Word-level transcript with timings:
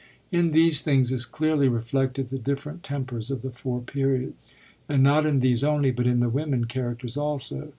In 0.31 0.49
these 0.51 0.81
things 0.81 1.11
is 1.11 1.27
clearly 1.27 1.67
reflected 1.67 2.29
the 2.29 2.39
diflFerent 2.39 2.81
tem 2.81 3.05
pers 3.05 3.29
of 3.29 3.43
the 3.43 3.51
Four 3.51 3.81
Periods; 3.81 4.51
and 4.89 5.03
not 5.03 5.27
in 5.27 5.41
these 5.41 5.63
only, 5.63 5.91
but 5.91 6.07
in 6.07 6.21
the 6.21 6.27
women 6.29 6.65
characters 6.65 7.17
also. 7.17 7.69